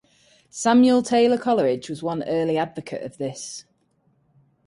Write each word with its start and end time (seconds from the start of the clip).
Samuel 0.49 1.03
Taylor 1.03 1.37
Coleridge 1.37 1.87
was 1.87 2.01
one 2.01 2.23
early 2.23 2.57
advocate 2.57 3.03
of 3.03 3.19
this. 3.19 3.65